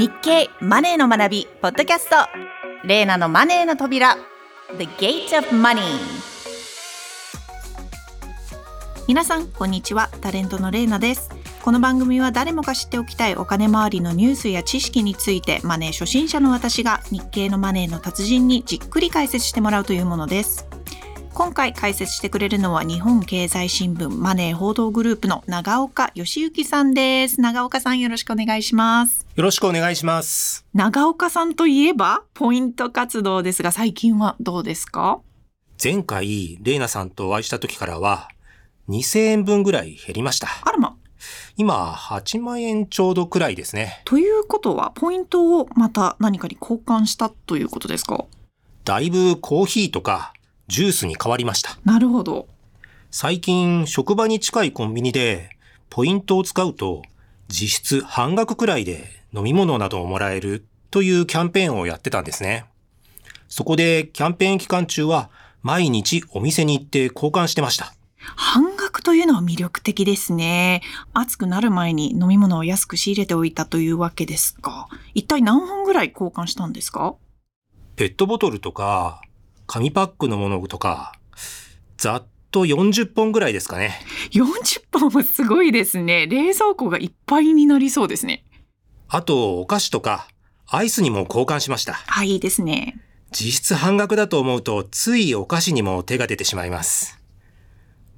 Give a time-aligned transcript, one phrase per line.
[0.00, 2.16] 日経マネーの学びポッドキャスト。
[2.88, 4.16] レーナのマネーの扉。
[4.78, 5.82] The Gate of Money
[9.06, 10.08] 皆さんこんにちは。
[10.22, 11.28] タレントのレーナです。
[11.62, 20.69] この番組は誰もが知っておきたいお金周りのニュースや知識についてマネー初心者の私が日経のマネーの達人にじっくり解説してもらうというものです。
[21.40, 27.40] 今回解説してくれるのは日本経済新聞マネー報道グループの長岡義之さんです。
[27.40, 29.26] 長岡さんよろしくお願いします。
[29.36, 30.66] よろしくお願いします。
[30.74, 35.20] 長岡さんといえばポイント活動ですが最近はどうですか？
[35.82, 38.28] 前回レイナさんとお会いした時からは
[38.90, 40.48] 2000円分ぐらい減りました。
[40.62, 40.94] あらま。
[41.56, 44.02] 今8万円ちょうどくらいですね。
[44.04, 48.26] ということはポイントをまた何かに交換したということですか？
[48.84, 50.34] だいぶコーヒーとか
[50.70, 51.78] ジュースに変わりました。
[51.84, 52.46] なるほど。
[53.10, 55.50] 最近、職場に近いコンビニで、
[55.90, 57.02] ポイントを使うと、
[57.48, 62.66] 実質半額くらいで飲み物などをもらえるというキャンペーンをやってたんですね。
[63.48, 65.28] そこで、キャンペーン期間中は、
[65.62, 67.92] 毎日お店に行って交換してました。
[68.16, 70.82] 半額というのは魅力的ですね。
[71.12, 74.88] 暑くなる前に飲み物を安く仕入れておいたというわけですか。
[75.14, 77.16] 一体何本ぐらい交換したんですか？
[77.96, 79.20] ペットボトルとか、
[79.72, 81.12] 紙パックのものとか、
[81.96, 84.00] ざっと40本ぐらいですかね。
[84.32, 86.26] 40本もすごいですね。
[86.26, 88.44] 冷蔵庫がいっぱいになりそうですね。
[89.06, 90.26] あと、お菓子とか、
[90.66, 91.92] アイスにも交換しました。
[91.92, 92.96] はい、いいですね。
[93.30, 97.22] 実質半額だと思うと、ついお菓子にも手が出てしまいます。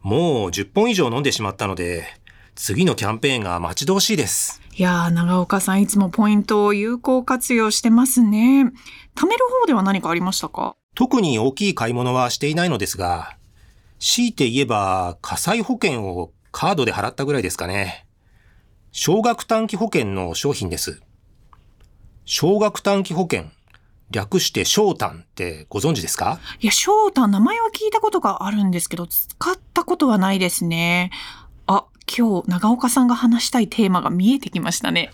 [0.01, 2.07] もう10本以上飲んでしまったので、
[2.55, 4.63] 次のキャンペーンが待ち遠しいです。
[4.75, 8.73] いやー、長岡さんいつもポイントを有効活用してますね。
[9.15, 10.77] 貯める方では何かありましたか？
[10.95, 13.37] 特に大きい買い物はしていないのですが、
[13.99, 18.07] 強いて言えば火災保険をカードで払ったぐらいですかね。
[18.91, 21.01] 少額短期保険の商品です。
[22.25, 23.47] 少額短期保険、
[24.11, 26.39] 略して翔短ってご存知ですか？
[26.61, 31.11] いや、翔短、名前は聞いたことがあるんですけど、使ったことはないですね。
[31.67, 35.11] あ、今日長岡さんが話したいテーマが見えてきましたね。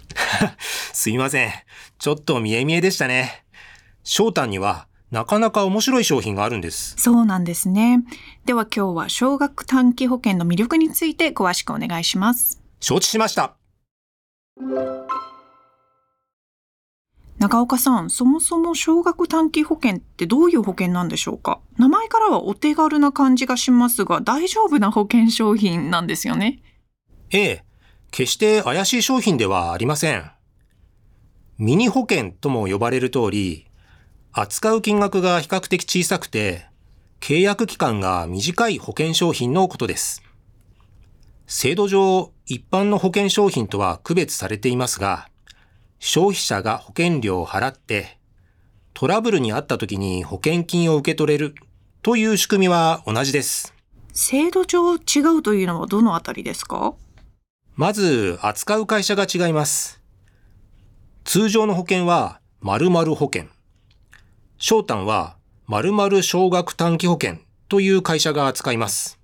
[0.92, 1.52] すいません。
[1.98, 3.44] ちょっと見え見えでしたね。
[4.02, 6.94] 翔短にはなかなか面白い商品があるんです。
[6.98, 8.04] そうなんですね。
[8.44, 12.62] では今日は少額短期保険の魅力について詳しくお願いします。
[12.80, 13.54] 承知しました。
[17.38, 21.60] 中岡さん、そもそも少額短期保険ってどういう保険なんでしょうか？
[21.78, 26.60] 名前からはお手軽な感じがしますが、大丈夫な保険商品なんですよね。
[27.30, 27.64] ええ、
[28.10, 30.28] 決して怪しい商品ではありません。
[31.58, 33.67] ミニ保険とも呼ばれる通り、
[34.32, 36.66] 扱う金額が比較的小さくて、
[37.20, 40.22] 契約期間が短い保険商品のことです。
[41.46, 45.28] 制度上、一般の保険商品とは区別されていますが、
[45.98, 48.18] 消費者が保険料を払って、
[48.94, 51.54] トラブルにあった時に保険金を受け取れる
[52.02, 53.74] という仕組みは同じです。
[54.12, 54.98] 制度上違
[55.38, 56.94] うというのはどのあたりですか？
[57.74, 60.00] まず、扱う会社が違います。
[61.24, 63.48] 通常の保険は、〇〇保険。
[64.60, 65.36] 翔短は
[65.66, 67.36] 〇〇少額短期保険
[67.68, 69.20] という会社が扱います。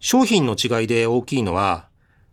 [0.00, 1.88] 商品の違いで大きいのは、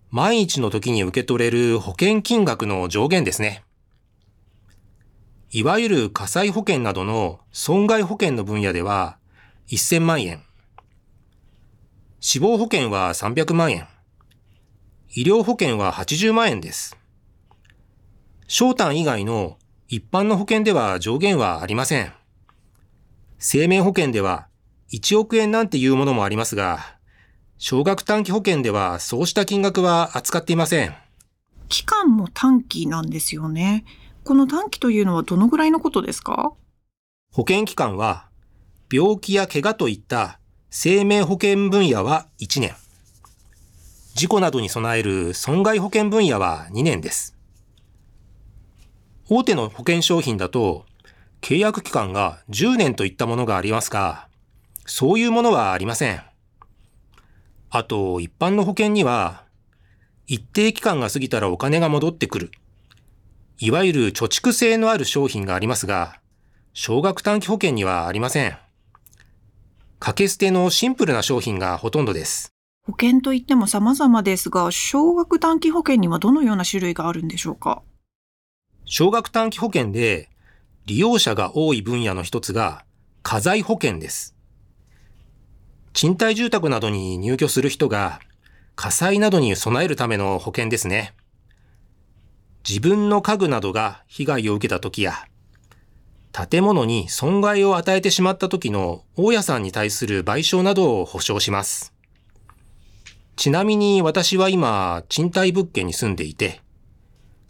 [0.10, 3.64] 万一の時に受け取れる保険金額の上限ですね。
[5.52, 9.18] いわゆる火災保険などの損害保険の分野では
[9.68, 10.44] 1000万円。
[12.20, 13.88] 死亡保険は300万円。
[15.14, 16.98] 医療保険は80万円です。
[18.48, 19.58] 商単以外の
[19.94, 22.14] 一般の保険では上限はありません。
[23.40, 24.48] 生命保険では
[24.94, 26.96] 1億円なんていうものもありますが、
[27.58, 30.96] 少額短期保険ではそうした金額は扱っていません。
[31.68, 33.84] 期間も短期なんですよね。
[34.24, 36.54] この短期というのはどのぐらいのことですか？
[37.34, 38.30] 保険期間は、
[38.90, 42.78] 病気や怪我といった生命保険分野は1年。
[44.14, 47.36] 事故などに備える損害保険分野は2年です。
[49.34, 50.86] 大手の保険商品だと、
[51.40, 54.28] 契約期間が10年といったものがありますが、
[54.86, 56.22] そういうものはありません。
[57.70, 59.46] あと、一般の保険には、
[60.28, 62.52] 一定期間が過ぎたらお金が戻ってくる。
[63.58, 66.20] いわゆる貯蓄性のある商品がありますが、
[66.74, 68.58] 少額短期保険にはありません。
[70.00, 72.52] 掛け捨てのシンプルな商品がほとんどです。
[72.86, 77.82] 保険といっても様々ですが、少額短期保険にはどのような種類があるんでしょうか？
[78.94, 80.28] 少額短期保険で
[80.86, 82.84] 利用者が多い分野の一つが
[83.24, 84.36] 家財保険です。
[85.94, 88.20] 賃貸住宅などに入居する人が
[88.76, 91.14] 火災などに備えるための保険ですね。
[92.68, 95.26] 自分の家具などが被害を受けた時や、
[96.34, 101.94] 建物に損害を与えてしまった時の大家さんに対する賠償などを保証します。
[103.38, 106.60] ちなみに私は今、賃貸物件に住んでいて、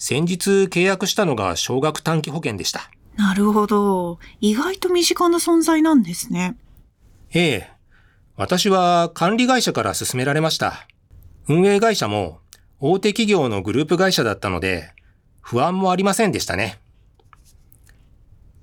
[0.03, 2.89] 先日契約したのが少額短期保険でした。
[3.17, 4.17] なるほど。
[4.39, 6.57] 意外と身近な存在なんですね。
[7.31, 7.71] ええ。
[8.35, 10.87] 私は管理会社から勧められました。
[11.47, 12.39] 運営会社も
[12.79, 14.91] 大手企業のグループ会社だったので、
[15.39, 16.79] 不安もありませんでしたね。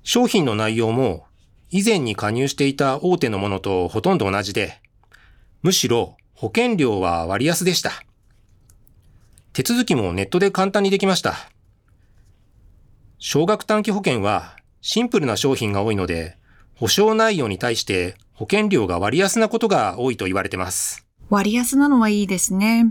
[0.03, 1.25] 商品の内容も
[1.69, 4.81] 以前に加入していた大手のものとほとんど同じで、
[5.61, 8.03] むしろ保険料は割安でした。
[9.51, 11.35] 手続きもネットで簡単にできました。
[13.17, 16.37] 少額短期保険はシンプルな商品が多いので、
[16.75, 21.05] 保証内容に対して保険料が割安なことが多いと言われてます。
[21.29, 22.85] 割安なのはいいですね。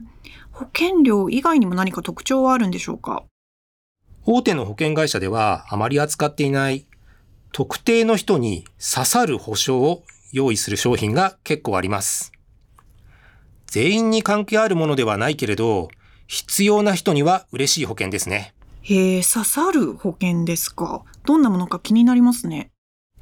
[0.50, 3.24] 保険料以外にも何か特徴はあるんでしょうか？
[4.26, 6.86] 大手の保険会社ではあまり扱っていない
[7.52, 10.02] 特定の人に刺さる保証を
[10.32, 12.32] 用意する商品が結構あります。
[13.66, 15.88] 全員に関係あるものではないけれど、
[16.28, 18.54] 必要な人には嬉しい保険ですね。
[18.82, 21.02] へえ、刺さる保険ですか？
[21.24, 22.70] どんなものか気になりますね。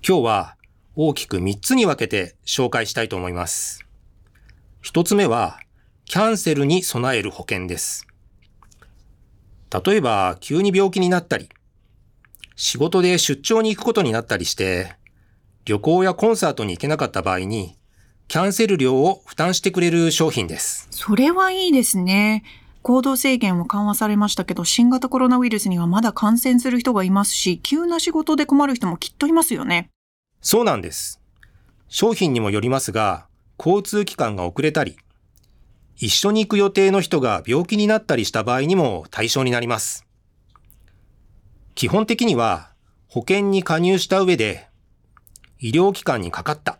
[0.07, 0.57] 今日は
[0.97, 3.87] 大きく3つに分けて紹介したいと思います。
[4.83, 5.61] 1つ目は、
[6.05, 8.07] キャンセルに備える保険です。
[9.85, 11.49] 例えば、急に病気になったり、
[12.57, 14.97] 仕事で出張に行くことになったりして、
[15.65, 17.77] 旅行やコンサートに行けなかった場合に、
[18.27, 20.89] キャンセル料を負担してくれる商品です。
[20.91, 22.43] それはいいですね。
[22.87, 29.91] 行動制限も緩和されましたけど、新型コロナウイルスにはまだ感染する人がいますし、急な仕事で困る人もきっといますよね。
[30.41, 31.21] そうなんです。
[31.89, 33.27] 商品にもよりますが、
[33.59, 34.97] 交通機関が遅れたり、
[35.97, 40.07] 一緒に行く予定の人が病気になったりした場合にも対象になります。
[41.75, 42.71] 基本的には
[43.09, 44.69] 保険に加入した上で、
[45.59, 46.79] 医療機関にかかった、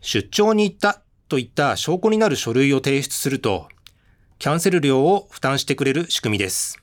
[0.00, 3.66] 出張に行ったといった証拠になる書類を提出すると、
[4.40, 6.78] キャンセル料を負担してくれる仕組みです。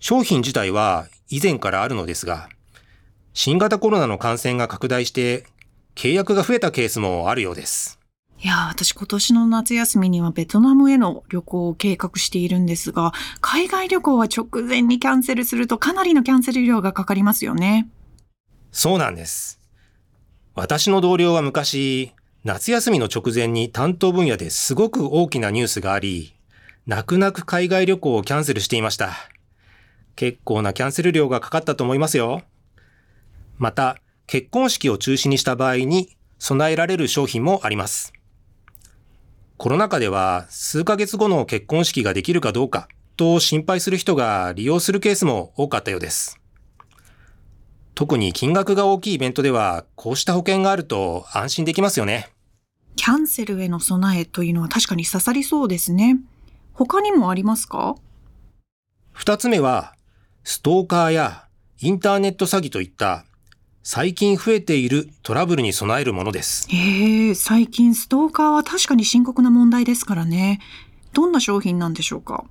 [0.00, 2.48] 商品自体は以前からあるのですが、
[3.34, 5.44] 新型コロナの感染が拡大して
[5.94, 8.00] 契約が増えたケースもあるようです。
[8.42, 13.12] いや私今年の夏休みにはベトナムへの旅行を計画しているんですが、
[13.42, 17.86] 海外旅行は直前にキャンセルするとかなりのキャンセル料がかかりますよね。
[18.72, 19.60] そうなんです。
[20.54, 22.14] 私の同僚は昔、
[22.46, 26.36] 夏休みの直前に担当分野ですごく大きなニュースがあり、
[26.86, 29.14] 泣く泣く海外旅行をキャンセルしていました。
[30.14, 32.42] 結構なキャンセル料がかかったと思いますよ。
[33.58, 33.98] また、
[34.28, 38.12] 結婚式を中止にした場合に備えられる商品もあります。
[39.56, 46.38] コロナ禍では数ヶ月後の結婚式ができるかどうかと心配する人が利用するケースも多かったようです。
[47.96, 52.35] 特に金額が大きいイベントではこうした保険があると安心できますよね。
[52.96, 56.18] キャンセルへの備えというのは確かに刺さりそうですね。
[56.72, 57.94] 他にもありますか？
[59.12, 59.94] 二つ目は、
[60.42, 61.46] ストーカーや
[61.80, 63.24] インターネット詐欺といった
[63.82, 66.68] 最近増えているトラブルに備えるものです。
[66.70, 70.60] へえ、最近ストーカーは確かに深刻な問題ですからね。
[71.12, 72.44] どんな商品なんでしょうか？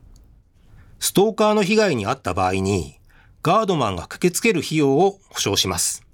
[1.00, 3.00] ストーカーの被害に遭った場合に、
[3.44, 6.05] ガードマンが駆けつける費用を保証します。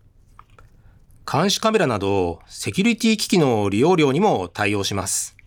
[1.32, 5.38] 監視カメラなどセキュリティ機器の利用料にも対応します。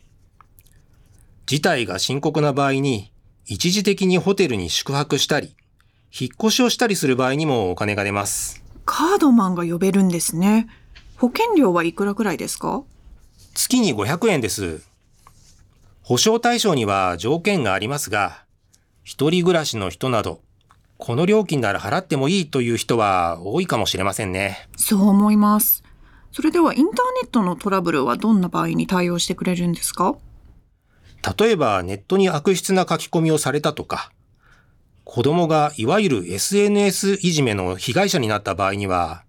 [1.44, 3.12] 事態が深刻な場合に
[3.44, 5.54] 一時的にホテルに宿泊したり、
[6.18, 8.64] 引っ越しをしたりする場合にもお金が出ます。
[8.86, 10.68] カードマンが呼べるんですね。
[11.18, 12.82] 保険料はいくらくらいですか？
[13.52, 14.88] 月に500円です。
[16.00, 18.46] 保証対象には条件がありますが、
[19.02, 20.40] 一人暮らしの人など
[20.96, 24.68] この料金なら払ってもいいという人は多いかもしれませんね。
[24.76, 25.82] そう思います。
[26.32, 30.16] それではインターネットのトラブルはどんな場合に対応してくれるんですか？
[31.38, 34.12] 例えばネットに悪質な書き込みをされたとか、
[35.04, 39.24] 子供がいわゆる SNS いじめの被害者になった場合には、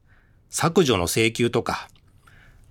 [0.49, 1.89] 削除の請求とか、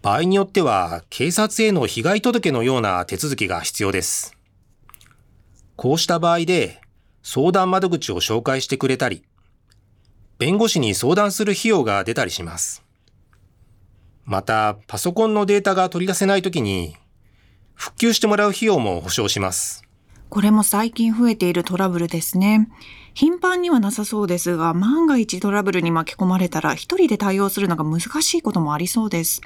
[0.03, 4.37] 場合によっては警察への被害届のような手続きが必要です。
[5.77, 6.81] こうした場合で
[7.27, 9.25] 相談窓口を紹介してくれたり、
[10.39, 12.85] 弁護士に相談する費用が出たりします。
[14.27, 16.97] また、パソコンのデータが取り出せないときに、
[17.73, 19.83] 復旧してもらう費用も保証します。
[20.29, 22.69] これも最近増えているトラブルですね。
[23.15, 29.41] 頻繁にはなさそうですが、万が一トラブルに巻き込まれたら一人で対応するのが難しいこともありそうです。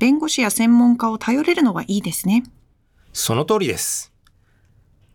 [0.00, 2.42] 弁護士や専門家を頼れるのがいいですね。
[3.12, 4.12] その通りです。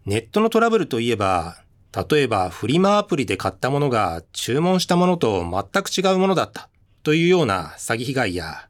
[0.06, 1.65] ネットのトラブルといえば、
[1.96, 6.70] 例えばフリマアプリで買ったものが注文したものと全く違うものだった
[7.04, 8.68] というような詐欺被害や、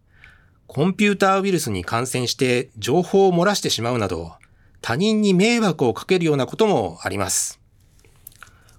[0.67, 4.33] コンピューターウイルスに感染して情報を漏らしてしまうなど、
[4.81, 7.61] 他人に迷惑をかけるようなこともあります。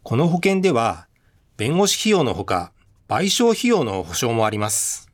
[0.03, 1.09] この保険では、
[1.57, 2.71] 弁護士費用のほか、
[3.09, 5.09] 賠償費用の保証もあります。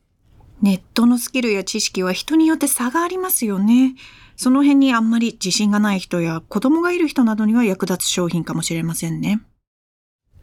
[0.60, 3.94] ネットのスキルや知識は人によって差がありますよね。
[4.36, 9.40] その辺にあんまり自信がない人や子供がいる人などには役立つ商品かもしれませんね。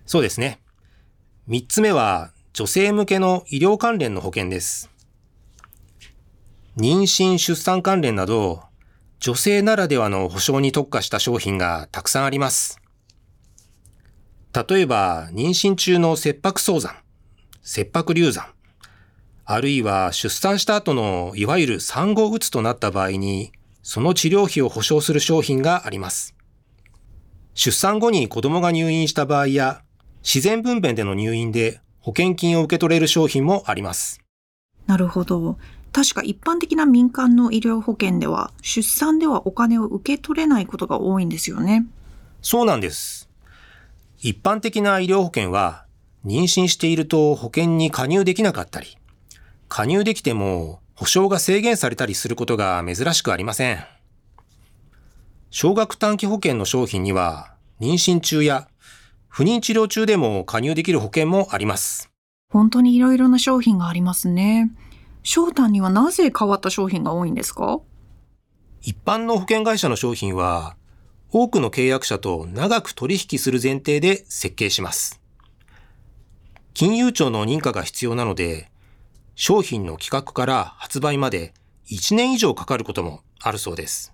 [0.05, 0.61] そうですね。
[1.47, 4.89] 三つ目は、女性向けの医療関連の保険です。
[6.77, 8.63] 妊娠・出産関連など、
[9.19, 12.79] 女性ならではの保障に特化した商品がたくさんあります。
[14.53, 16.95] 例えば、妊娠中の切迫早産、
[17.61, 18.45] 切迫流産、
[19.45, 26.35] あるいは出産した後のいわゆる産後うつとなった場合に、その治療費を保証する商品があります。
[27.53, 29.81] 出産後に子供が入院した場合や、
[30.23, 34.21] 自然分娩での入院で保険金を受け取れる商品もあります。
[34.87, 35.57] なるほど。
[35.91, 41.85] 確か一般的な民間の医療保険では、出産ではお金を受け取れないことが多いんですよね。
[42.41, 43.29] そうなんです。
[44.19, 45.85] 一般的な医療保険は、
[46.25, 48.97] 妊娠していると保険に加入できなかったり、
[49.67, 53.79] 加入できても保証が制限されたりすることが珍しくありません。
[55.49, 58.67] 少額短期保険の商品には、妊娠中や
[59.29, 62.11] 不妊治療中でも加入できる保険もあります。
[62.49, 64.71] 本当にいろいろな商品がありますね。
[65.23, 67.79] 翔太にはなぜ変わった商品が多いんですか？
[68.81, 70.75] 一般の保険会社の商品は、
[71.31, 75.21] 多くの契約者と長く取引する前提で設計します。
[76.73, 78.68] 金融庁の認可が必要なので、
[79.41, 81.53] 商品の企画から発売まで
[81.89, 84.13] 1年以上かかることもあるそうです。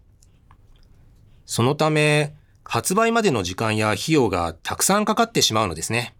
[1.47, 6.15] そのため、発売までの時間や費用がたくさんかかってしまうのですね。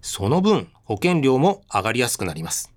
[0.00, 2.72] その分、保険料も上がりやすくなります。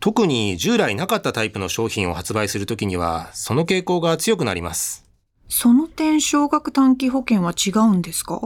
[0.00, 5.08] 特に従来なかったタイプの商品を発売するときには、その傾向が強くなります。
[5.48, 8.40] その点、少額短期保険は違うんですか？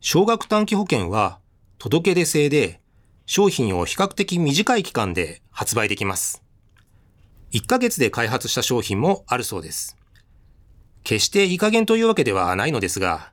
[0.00, 1.38] 少額短期保険は、
[1.76, 2.80] 届け出制で、
[3.26, 6.42] 商品を比較的短い期間で発売できます。
[7.52, 9.96] 1ヶ月で開発した商品もあるそうです。
[11.02, 13.32] 決していい加減というわけではないのですが、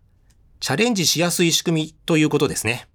[0.60, 2.88] チャレンジしやすい仕組みということですね。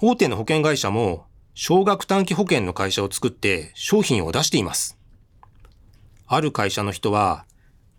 [0.00, 4.98] 大手の保険会社も、少額短期保険の会社を作って商品を出しています。
[6.26, 7.46] ある会社の人は、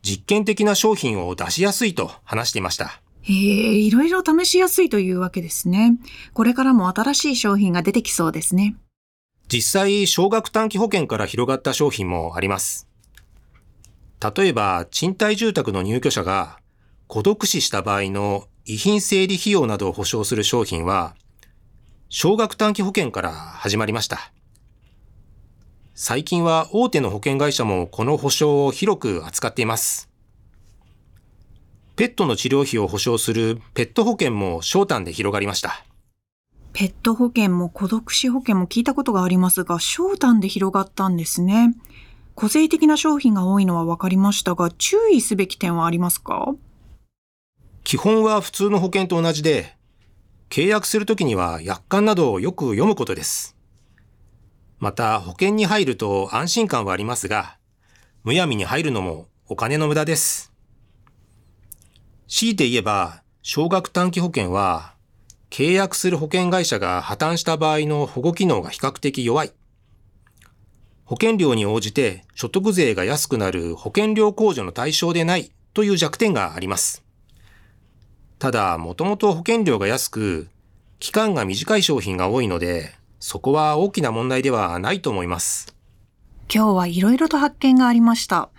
[0.04, 3.02] 実験的な商品を出しやすいと話していました。
[3.30, 5.98] へえ、いろいろ試しやすいというわけですね。
[6.34, 8.78] これからも新しい商品が出てきそうですね。
[9.50, 12.88] 実際、少額短期保険から広がった商品もあります。
[14.36, 16.60] 例えば、賃貸住宅の入居者が
[17.08, 21.16] 孤独死した場合の遺品整理費用などを保証する商品は、
[22.08, 24.32] 少額短期保険から始まりました。
[25.96, 30.10] 最近は大手の保険会社もこの保証を広く扱っています。
[31.98, 35.84] ペットの治療費を保証するペット保険も商談で広がりました。
[36.72, 41.74] ペット保険も孤独死保険も聞いたことがありますが、商談で広がったんですね。
[42.36, 46.54] 個性的な商品が多いのは分かりましたが、注意すべき点はありますか？
[47.84, 49.76] 基本は普通の保険と同じで、
[50.52, 53.58] 契約するときには約款などをよく読むことです。
[54.78, 57.58] また保険に入ると安心感はありますが、
[58.24, 60.54] むやみに入るのもお金の無駄です。
[62.28, 64.94] 強いて言えば、少額短期保険は、
[65.50, 69.54] 契約する保険会社が破綻した場合の保護機能が比較的弱い。
[71.06, 77.06] 保険料に応じて所得税が安くなる保険料控除の対象でないという弱点があります。
[78.40, 80.50] ただ、もともと保険料が安く、
[81.00, 85.74] 期間が短い商品が多いので、そこは大きな問題ではないと思います。
[86.54, 88.50] 今日はいろいろと発見がありました。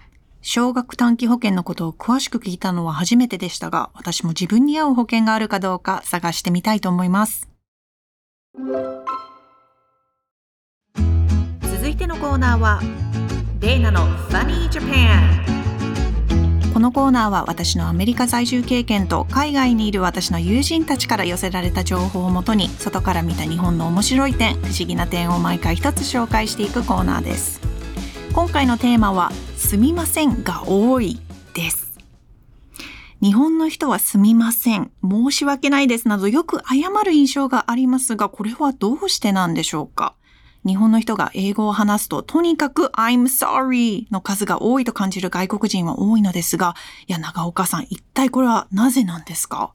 [0.40, 7.48] 少額短期保険のことを詳しく聞いたのは初めてでしたが、私も自分に合う保険があるかどうか探してみたいと思います。
[11.62, 12.80] 続いてのコーナーは、
[13.60, 15.58] デイナの Funny Japan
[16.78, 27.60] このコーナーは私のアメリカ在住経験と海外にいる私の友人たちから寄せられた情報をもとに外から見た日本の面白い点不思議な点を毎回一つ紹介していくコーナーです
[28.32, 31.18] 今回のテーマはすみませんが多い
[31.54, 31.98] です
[33.20, 40.14] 日本の人はすみません申し訳ないですなどよく謝る印象がありますがこれはどうしてなんでしょうか？
[40.66, 46.74] 日本の人が英語を話すと、とにかく I'm sorry の数が多いと感じる外国人は多いのですが、
[47.06, 49.72] いや、長岡さん、一体これはなぜなんですか？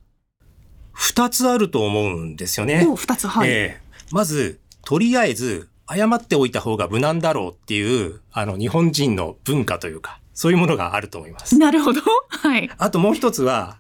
[0.91, 2.85] 二つあると思うんですよね。
[2.87, 3.49] お二つ、はい。
[3.49, 3.81] ええ
[4.11, 11.57] まず、とりあえず、謝っておいた方が無難だろうっていう、あの、日本人の文化というか、そういうものがあると思います。
[11.57, 12.01] なるほど。
[12.29, 12.69] はい。
[12.77, 13.79] あともう一つは、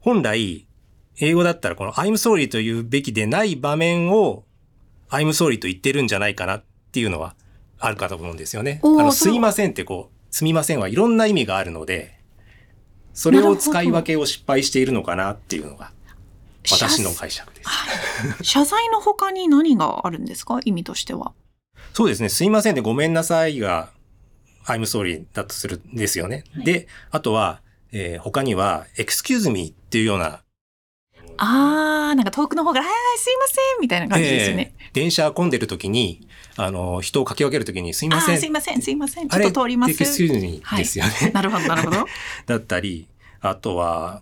[0.00, 0.66] 本来、
[1.18, 4.44] 英語だったらこの I'm sorry というべきでない場面を
[5.10, 7.36] I'm sorry と言ってるんじゃないかなっていうのは
[7.78, 8.80] あるかと思うんですよね。
[8.82, 12.18] あの、すいませんってこう、すみませんはいろんな意味があるので、
[13.12, 15.92] それを使い分けを失敗しているのかなっていうのが
[16.70, 18.44] 私の解釈です。
[18.44, 20.60] 謝罪の他に何があるんですか？
[20.64, 21.32] 意味としては。
[21.92, 22.28] そうですね。
[22.28, 23.90] すいませんでごめんなさいが
[24.66, 26.44] I'm sorry だとするんですよね。
[26.64, 27.60] で、あとは、
[27.92, 30.42] えー他には excuse me っていうような
[31.36, 34.74] あー、なんか遠くの方から、はいはい、すいませんみたいな感じですよね。
[34.76, 38.38] えー電車混んでる時に、あの、人をかき分ける時にすいません。
[38.38, 39.28] すいません、すいません。
[39.30, 39.92] ちょっと通ります。
[39.92, 41.30] エクスキューズミですよね。
[41.32, 42.04] なるほど、なるほど。
[42.46, 43.08] だったり、
[43.40, 44.20] あとは、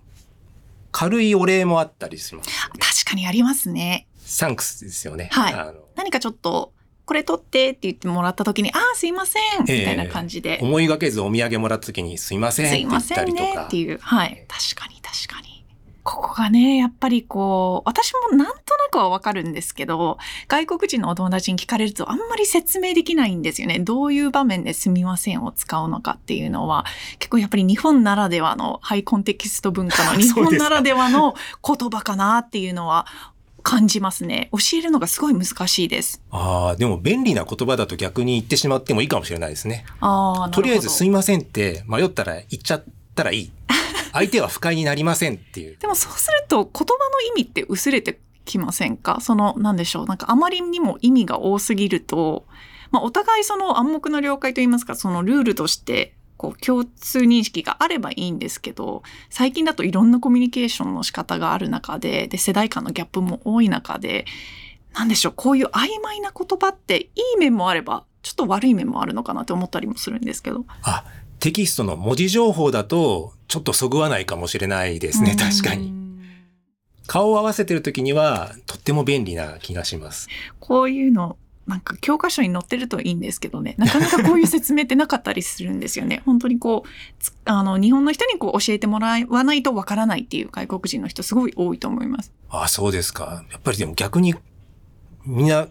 [0.93, 2.51] 軽いお礼もあったりします。
[2.79, 4.07] 確かにありますね。
[4.19, 5.29] サンクスですよね。
[5.33, 6.73] はいあの何かちょっと、
[7.05, 10.61] これ取ってって言ってもらった時に、あー、すいませんみたいな感じで。
[10.63, 13.77] 思いがけずお土産もらった時にすいませんっすいて言ったませんりとかねって。
[13.77, 13.99] いう。
[13.99, 14.47] はい。
[14.49, 15.50] 確かに確かに。
[16.11, 23.79] ここがね、やっぱりこう、私もなんとなくはわかるんですけど、外国人のお友達に聞かれるとあんまり説明できないんですよね。
[23.79, 26.85] どういう場面ですみませんを使うのかっていうのは、
[27.21, 33.07] 結構やっぱり日本ならではのハイコンテキスト文化の 日本ならではの言葉かなっていうのは
[33.63, 34.49] 感じますね。
[34.51, 36.21] 教えるのがすごい難しいです。
[36.33, 39.85] ああ、でも便利な言葉だと逆に言ってしまってもいいかもしれないですね。
[40.01, 40.51] ああ。
[40.51, 43.53] とりあえずすいませんって迷ったら言っちゃったらいい。
[44.15, 45.77] 相手は不快になりませんっていう。
[45.79, 49.21] でもそうすると言葉の意味って薄れてきませんか？
[49.21, 50.07] その、なんでしょう？
[50.07, 52.47] なんかあまりにも意味が多すぎると、
[52.91, 64.25] まあお互いその暗黙の了解といいますか、そのルールとして、こう共通認識があればいいんですけど、最近だといろんなコミュニケーションの仕方がある中で、で、世代間のギャップも多い中で、
[64.95, 70.65] なんでしょう、こういう曖昧な言葉っていい面もあれば、ちょっと悪い面もあるのかなって思ったりもするんですけど。
[70.83, 71.05] あ、
[71.41, 75.35] テキストの文字情報だとちょっとそぐわないかもしれないですね。
[75.35, 75.91] 確かに。
[75.91, 76.01] に。
[77.09, 80.29] 顔を合わせてる時にはとっても便利な気がします。
[80.61, 81.37] こういうの、
[81.67, 86.23] なんか教科書に載ってるといいんですけどね、なかなかこういう説明ってなかったりするんですよね。
[86.27, 92.33] 本当にこう、つあの、日本の人にこう教えてもらわないとわからないっていう外国人の人すごい多いと思います。
[92.51, 93.45] あそうですか。
[93.51, 94.37] やっぱりでも逆に
[95.27, 95.67] みんな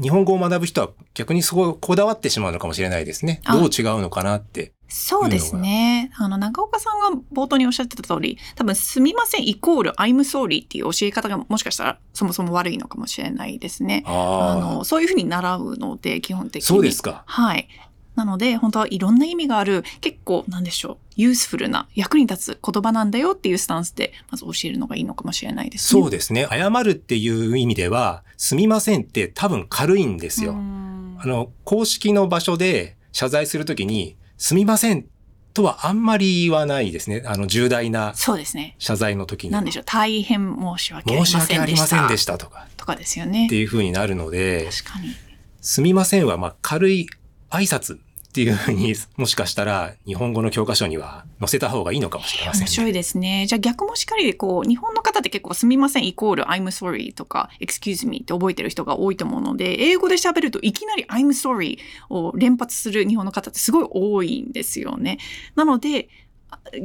[0.00, 3.40] 日本語を学ぶ人は逆にそここだわってしまうのかもしれないですね。
[3.44, 4.73] あどう違うのかなって。
[4.88, 6.10] そうですね。
[6.16, 14.04] あの、長岡さんが冒頭におっしゃってた通り、多分、すみませんイコール I'm sorry っていう教え方がもしかしたらそもそも悪いのかもしれないですね。
[14.06, 16.66] ああの、そういうふうに習うので、基本的に。
[16.66, 17.24] そうですか。
[17.26, 17.68] はい。
[18.14, 26.00] なので、本当はいろんな意味がある、結構、なんでしょう、ユースフルな、役に立つ言葉なんだよっていうスタンスで、まず教えるのがいいのかもしれないですね。
[26.00, 26.46] そうですね。
[26.48, 30.52] 謝るっていう意味では、すみませんって多分軽いんですよ。
[30.52, 30.84] うん
[31.24, 35.06] あの、公式の場所で謝罪するときに、すみません
[35.54, 37.22] とはあんまり言わないですね。
[37.26, 38.74] あの、重大なそうですね。
[38.78, 39.50] 謝罪の時に。
[39.50, 41.60] なんでしょう、大変申し訳ありま申しせんでした。
[41.60, 43.54] 訳ありませんでしたとかとかですよねって。
[43.54, 45.14] いう風になるので、確かに。
[45.60, 47.06] すみませんはまあ軽い
[47.50, 47.98] 挨拶
[48.34, 52.64] っていう風にもしかしたら日本語の教科書には載せた方がいいのかもしれませんね。
[52.64, 53.46] 面白いですね。
[53.46, 61.78] じゃあ逆もしっかりで、こう、日本の方って結構すみませんイコール I'm sorry とか excuse me って覚えてる人が多いと思うので、英語で喋るといきなり I'm sorry
[62.10, 65.18] を連発する日本の方ってすごい多いんですよね。
[65.54, 66.08] なので、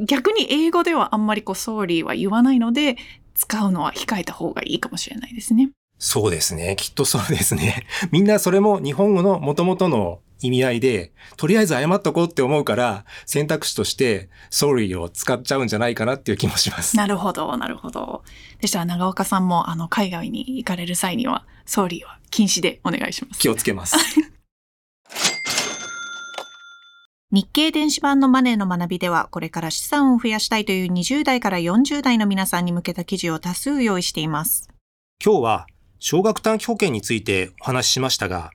[0.06, 2.96] 逆に英語ではあんまりこう sorry は言わないので、
[3.34, 5.70] 使うのは控えた方がいいかもしれないですね。
[5.98, 6.76] そうですね。
[6.78, 7.86] きっとそうですね。
[8.12, 16.96] みんなそれも日本語の元々の意味合いで、とりあえず謝っとこうって思うから、選択肢として sorry を使っちゃうんじゃないかなっていう気もします。
[16.96, 18.22] なるほど、なるほど。
[18.60, 23.40] でしたら長岡さんもあの海外に行かれる際には sorry は禁止でお願いします。
[23.40, 23.96] 気をつけます。
[27.32, 34.68] 日経電子版のマネーの学びでは、これから資産を増やしたいという20代から40代の皆さんに向けた記事を多数用意しています。
[35.24, 35.66] 今日は
[36.00, 38.50] 少額短期保険についてお話ししましたが、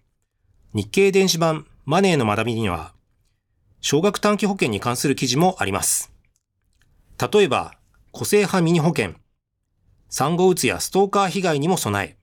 [0.73, 2.93] 日経電子版マネーの学びには、
[3.79, 6.11] 少額短期保険に関する記事もあります。
[7.31, 7.77] 例えば、
[8.11, 9.13] 個性派ミニ保険、
[10.09, 12.17] 産後うつやストーカー被害にも備え、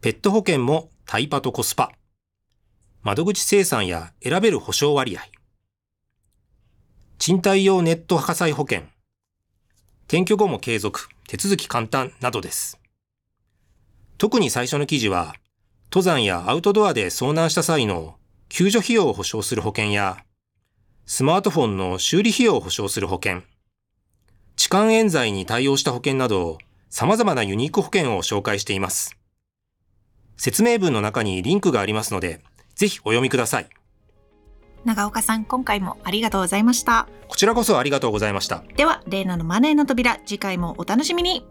[0.00, 1.90] ペット保険もタイパとコスパ、
[3.02, 5.22] 窓口生産や選べる保証割合、
[7.18, 8.84] 賃貸用ネット火災保険、
[10.06, 12.78] 転居後も継続、手続き簡単などです。
[14.16, 15.34] 特に最初の記事は、
[15.92, 18.14] 登山やアウトドアで遭難した際の
[18.48, 20.24] 救助費用を保証する保険や、
[21.04, 23.42] スマートフォンの修理費用を保証する保険、
[24.56, 26.56] 痴漢冤罪に対応した保険など、
[26.88, 29.18] 様々なユニーク保険を紹介しています。
[30.38, 32.40] 説明文の中にリンクがありますので、
[32.74, 33.68] ぜひお読みください。
[34.86, 37.06] 長岡さん、今回もありがとうございました。
[37.28, 38.64] こちらこそありがとうございました。
[38.76, 41.44] では、レイナのマネーの扉、次回もお楽しみに。